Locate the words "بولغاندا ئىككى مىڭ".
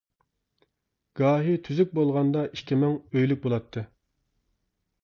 1.99-2.97